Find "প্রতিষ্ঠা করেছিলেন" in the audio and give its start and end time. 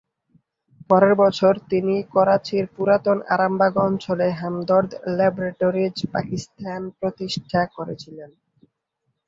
6.99-8.29